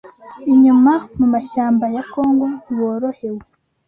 [0.51, 3.41] inyuma mu mashyamba ya Congo ntiworohewe